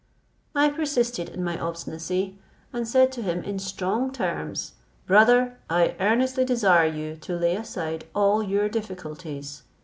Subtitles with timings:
[0.55, 2.39] I persisted in my obstinacy,
[2.73, 4.73] and said to him in strong terms,
[5.05, 9.61] "Brother, I earnestly desire you to lay aside all your difficulties.